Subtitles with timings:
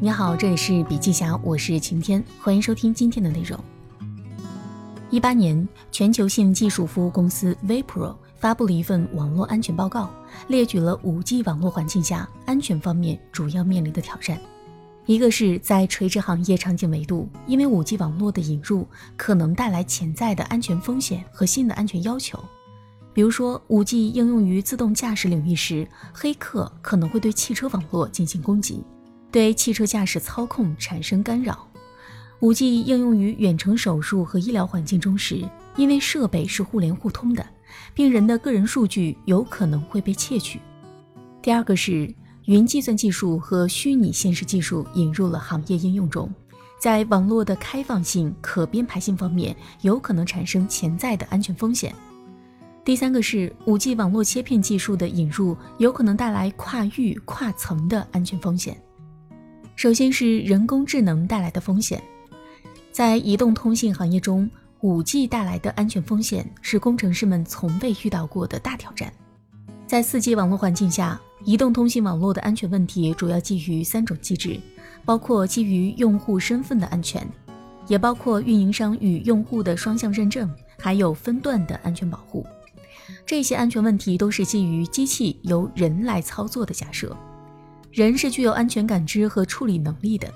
[0.00, 3.58] 你好，这里是笔记侠，我是晴天，欢迎收听今天的内容。
[5.10, 10.08] 一八年，全球性技术服务公司 Vipro 发布了一份网络安全报告，
[10.46, 14.38] 列举了五 G 网络环境下安全方面主要面临的挑战。
[15.04, 18.86] 一个是在垂直行业场景维度，因为五 G 网络的引入
[19.16, 22.38] 可能带来潜在的安全风险和新的安全要求。
[23.12, 28.84] 比如说，五 G 应用于自动驾驶领域时，黑客可能会对汽车网络进行攻击。
[29.30, 31.66] 对汽车驾驶操控产生干扰。
[32.40, 35.42] 五 G 应用于远程手术和医疗环境中时，
[35.76, 37.44] 因为设备是互联互通的，
[37.94, 40.60] 病人的个人数据有可能会被窃取。
[41.42, 42.14] 第二个是
[42.44, 46.32] 云计算技术和虚拟现实技术引入了行业应用中，
[46.80, 51.92] 在网络的开放性、可编排性方面，有可能产生潜在的安全风险。
[52.84, 58.80] 第三个是五 G 网络切片技术的引入，有可能带来跨域、跨层的安全风险。
[59.78, 62.02] 首先是人工智能带来的风险，
[62.90, 69.12] 在移动通信行业中，5G 带来的安全风险是工程师们从未遇到过的大挑战。
[69.86, 74.60] 在 4G 网络环境下，移动通信网络的安全问题主要基于三种机制，
[75.04, 77.24] 包括基于用户身份的安全，
[77.86, 82.44] 也包括运营商与用户的双向认证，还有分段的安全保护。
[83.24, 87.16] 这些安全问题都是基于机器由人来操作的假设。
[87.98, 90.32] 人是具有安全感知和处理能力的，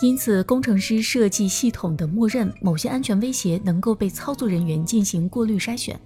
[0.00, 6.00] 因此工程师设计系统的默认某些安全威胁能够被操作人员进行过滤筛选。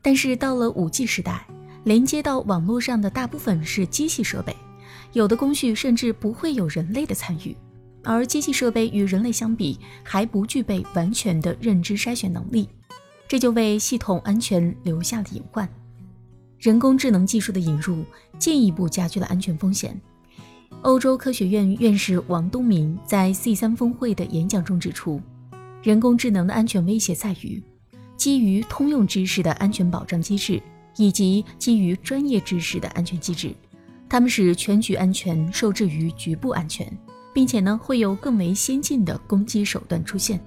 [0.00, 1.44] 但是到了 5G 时代，
[1.82, 4.54] 连接到网络上的大部分是机器设备，
[5.12, 7.56] 有的工序甚至不会有人类的参与，
[8.04, 12.68] 而机器设备与人类相比还不具备完全的认知筛选能力，
[13.26, 15.68] 这就为系统安全留下了隐患。
[16.60, 18.04] 人工智能技术的引入
[18.38, 20.00] 进一步加剧了安全风险。
[20.82, 25.20] 欧洲科学院院士王东明在 C 三峰会的演讲中指出，
[25.82, 27.62] 人工智能的安全威胁在于
[28.16, 30.62] 基于通用知识的安全保障机制，
[30.96, 33.54] 以及基于专业知识的安全机制，
[34.08, 36.86] 它们使全局安全受制于局部安全，
[37.32, 40.38] 并且呢会有更为先进的攻击手段出现。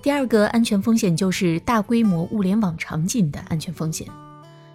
[0.00, 4.06] 第二个安全风险就是大规模物联网场景的安全风险，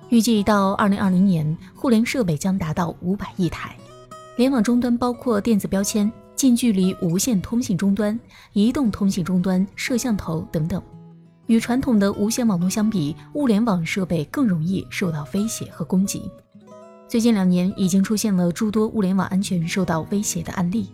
[0.10, 3.74] 预计到二零二零年，互联设备将达到五百亿台。
[4.40, 8.18] 联网终端包括电子标签、近距离无线通信终端、
[8.54, 10.82] 移动通信终端、摄像头等等。
[11.48, 16.32] 与传统的无线网络相比，物联网设备更容易受到威胁和攻击。
[17.06, 20.88] 最近两年，已经出现了诸多物联网安全受到威胁的案例。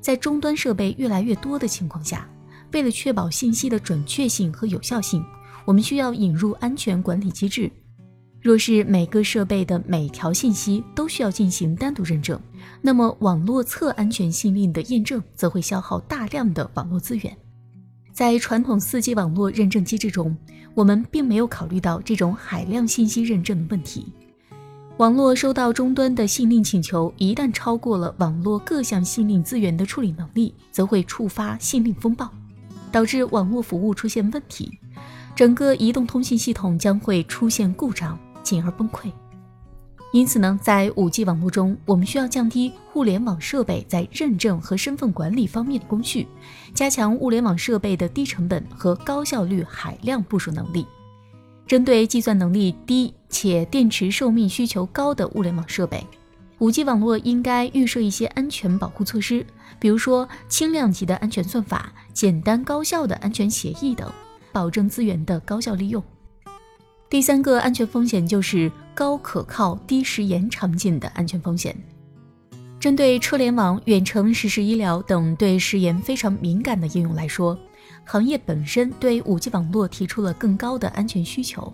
[0.00, 2.26] 在终端设备越来越多的情况下，
[2.72, 5.22] 为了确保信息的准确性和有效性，
[5.66, 7.70] 我们需要引入安全管理机制。
[8.48, 12.40] 若是每个设备的每条信息都需要进行单独认证，
[12.80, 17.36] 那么网络侧安全信令的验证则会消耗大量的网络资源。
[18.10, 20.34] 在传统 4G 网络认证机制中，
[20.72, 24.10] 我们并没有考虑到这种海量信息认证的问题。
[24.96, 32.26] 网络收到终端的信令请求，一旦超过了网络各项信令资源的处理能力，则会触发信令风暴，
[32.90, 34.80] 导致网络服务出现问题，
[35.36, 38.18] 整个移动通信系统将会出现故障。
[38.42, 39.10] 进而崩溃。
[40.10, 46.26] 因此呢，在 5G 网络中，我们需要降低互联网设备在认证和身份管理方面的工序，
[46.72, 50.86] 加强物联网设备的低成本和高效率海量部署能力。
[51.66, 56.02] 针对计算能力低且电池寿命需求高的物联网设备
[56.58, 59.44] ，5G 网络应该预设一些安全保护措施，
[59.78, 64.10] 比如说轻量级的安全算法、简单高效的安全协议等，
[64.52, 66.02] 保证资源的高效利用。
[67.10, 71.74] 第三个安全风险就是高可靠、低时延场景的安全风险。
[72.78, 77.58] 针对车联网、远程实时医疗等对时延非常敏感的应用来说，
[78.04, 81.72] 行业本身对 5G 网络提出了更高的安全需求。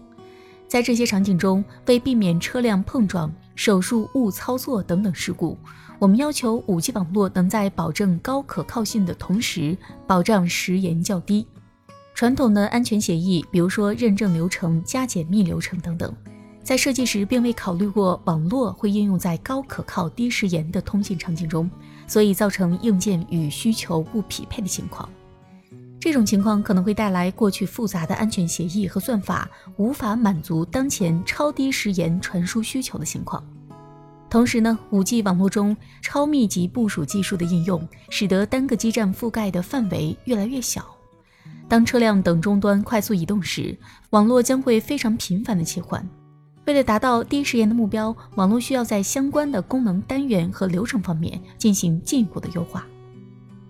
[0.68, 5.58] 在这些场景中，为避免车辆碰撞、手术误操作等等事故，
[5.98, 9.76] 我们要求 5G 网络能在保证高可靠性的同时，
[10.06, 11.44] 保障时延较低。
[12.14, 16.14] 传统的安全协议，比如说认证流程、加解密流程等等，
[16.62, 21.68] 在设计时并未考虑过网络会应用在高可靠、低时延的通信场景中，
[22.06, 25.08] 所以造成硬件与需求不匹配的情况。
[25.98, 33.44] 这种情况可能会带来过去复杂的安全协议和算法无法满足当前超低时延传输需求的情况。
[34.30, 40.93] 同时呢，5G 网络中超密集部署技术的应用，使得单个基站覆盖的范围越来越小。
[41.68, 43.76] 当车辆等终端快速移动时，
[44.10, 46.06] 网络将会非常频繁的切换。
[46.66, 52.86] 为了达到低时延的目标，网络需要在相关的功能单元和流程方面进行进一步的优化。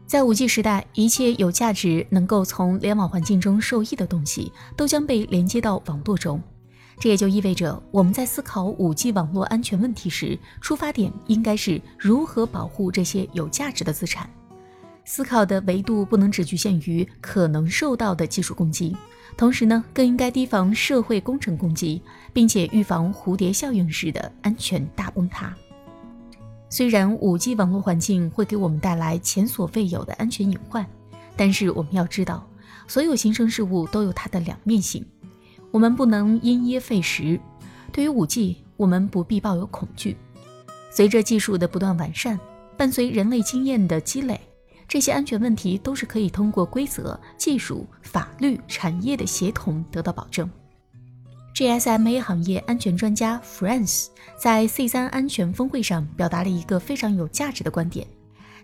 [0.07, 6.41] 在 5G 时代，一切有价值、能够从联网环境中受益的东西，都将被连接到网络中。
[7.01, 14.31] 这也就意味着，我们在思考 5G 网络安全问题时，出发点应该是如何保护这些有价值的资产。
[15.05, 18.97] 思考的维度不能只局限于可能受到的技术攻击，
[19.37, 22.01] 同时呢，更应该提防社会工程攻击，
[22.33, 25.55] 并且预防蝴蝶效应式的安全大崩塌。
[26.71, 30.85] 虽然 5G 网络环境会给我们带来前所未有的安全隐患，
[31.37, 32.45] 但是我们要知道，
[32.89, 35.05] 所有新生事物都有它的两面性。
[35.71, 37.39] 我们不能因噎废食。
[37.93, 40.17] 对于 5G，我们不必抱有恐惧。
[40.91, 42.39] 随着技术的不断完善，
[42.77, 44.41] 伴随人类经验的积累，
[44.87, 50.49] 这些安全问题都是可以通过规则、技术、法律、产业的协同得到保证。
[51.55, 58.07] GSMA 行业安全专家 France 在 C3 安全峰会上表达了一个非常有价值的观点。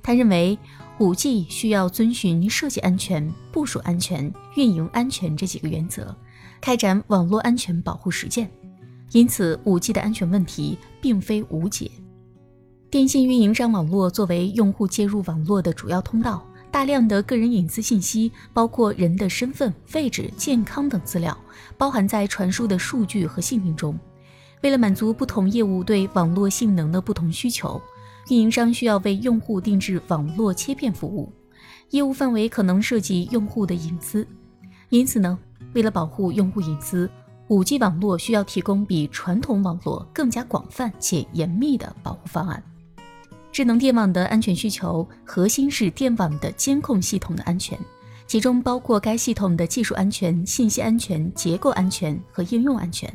[0.03, 0.59] 他认为
[0.99, 6.17] ，5G 需要遵循设计安全、部署安全、运营安全这几个原则。
[6.61, 8.51] 开展网络安全保护实践，
[9.13, 11.91] 因此五 G 的安全问题并非无解。
[12.91, 21.37] 电信运营商网络作为用户接入网络的主要通道，大量的个人隐私信息，包括人的身份、位置、健康等资料，
[21.79, 23.97] 包含在传输的数据和信息中。
[24.63, 27.81] 为了满足不同业务对网络性能的不同需求，
[28.29, 31.33] 运营商需要为用户定制网络切片服务，
[31.91, 34.27] 业务范围可能涉及用户的隐私。
[34.89, 35.39] 因此呢？
[35.75, 37.09] 为了保护用户隐私
[37.47, 42.61] ，5G 网络需要提供比传统网络更加广泛且严密的保护方案。
[43.53, 47.79] 智能电网的安全需求核心是电网的监控系统的安全，
[48.27, 53.13] 其中包括该系统的技术安全、信息安全、结构安全和应用安全。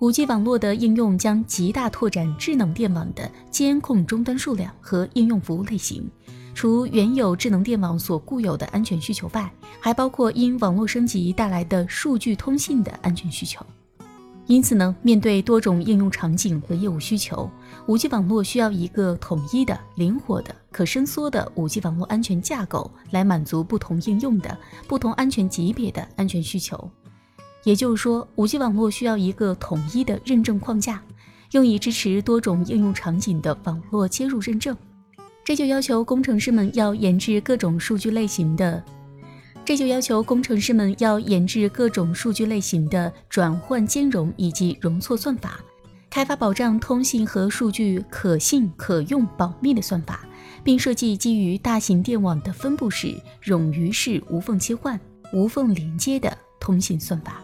[0.00, 6.10] 5G 网络的应用将极大拓展智能电网的监控终端数量和应用服务类型。
[6.54, 9.50] 除原有智能电网所固有的安全需求外，
[9.80, 13.64] 还包括因网络升级带来的数据通信的安全需求。
[14.46, 17.50] 因此呢，面对多种应用场景和业务需求
[17.86, 24.56] ，5G 网络需要一个统一的、灵活的、可伸缩的 5G 网络安全架构，来满足不同应用的
[24.86, 26.90] 不同安全级别的安全需求。
[27.64, 31.02] 也就是说，5G 网络需要一个统一的认证框架，
[31.52, 34.76] 用以支持多种应用场景的网络接入认证。
[35.42, 38.82] 这就要求工程师们要研制各种数据类型的，
[39.64, 45.58] 这就要求工程师们要研制各种数据类型的转换兼容以及容错算法，
[46.10, 50.20] 开发保障通信和数据可信、可用、保密的算法，
[50.62, 55.00] 并设计基于大型电网的分布式、冗余式无缝切换、
[55.32, 57.40] 无缝连接的通信算法。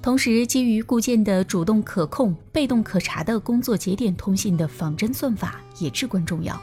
[0.00, 6.60] 同时，基于固件的主动可控、被动可查的工作节点通信的仿真算法也至关重要。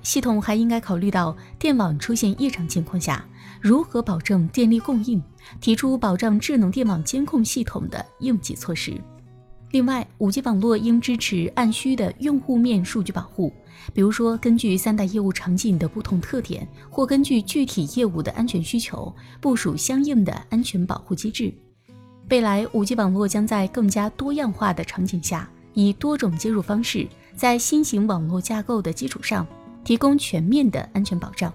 [0.00, 3.22] 系统还应该考虑到电网出现异常情况下
[3.60, 5.22] 如何保证电力供应，
[5.60, 9.00] 提出保障智能电网监控系统的应急措施。
[9.70, 13.52] 另外，5G 网络应支持按需的用户面数据保护，
[13.92, 21.52] 比如说根据三大业务场景的不同特点，或根据具体业务的安全需求，部署相应的安全保护机制。
[22.30, 27.06] 未来，5G 网络将在更加多样化的场景下，以多种接入方式，
[27.36, 29.46] 在新型网络架构的基础上。
[29.84, 31.50] 提供全面的安全保障。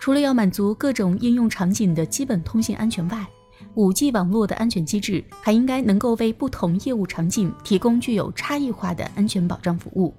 [0.00, 3.26] 除了要满足各种应用场景的基本通信安全外
[3.74, 10.14] ，5G 网络的安全机制还应该能够为不同业务场景提供具有差异化的安全保障服务，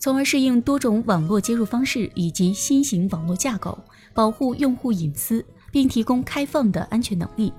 [0.00, 3.78] 从而适应多种网络接入方式以及新型网络架构，
[4.12, 7.52] 保护用户隐私，并提供开放的安全能力。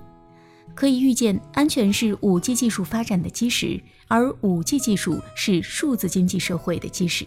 [0.74, 7.26] 可以预见，安全是 5G 技术发展的基石，而 5G 技术是数字经济社会的基石。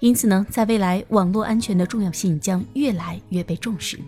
[0.00, 3.98] 因此呢，在未来，网络安全的重要性将越来越被重视。